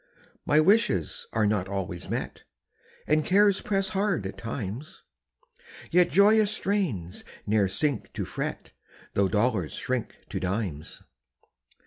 My 0.47 0.59
wishes 0.59 1.27
are 1.31 1.45
not 1.45 1.67
always 1.69 2.09
met, 2.09 2.43
And 3.05 3.23
cares 3.23 3.61
press 3.61 3.89
hard 3.89 4.25
at 4.25 4.35
times; 4.35 5.03
Yet 5.91 6.09
joyous 6.09 6.49
strains 6.49 7.23
ne'er 7.45 7.67
sink 7.67 8.11
to 8.13 8.25
fret, 8.25 8.71
Tho' 9.13 9.27
dollars 9.27 9.73
shrink 9.73 10.17
to 10.29 10.39
dimes. 10.39 11.03